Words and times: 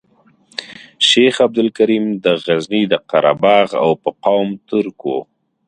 شیخ 1.07 1.33
عبدالکریم 1.45 2.05
د 2.23 2.25
غزني 2.43 2.83
د 2.91 2.93
قره 3.09 3.33
باغ 3.43 3.67
او 3.83 3.89
په 4.03 4.09
قوم 4.25 4.49
ترک 4.69 4.99
وو. 5.07 5.19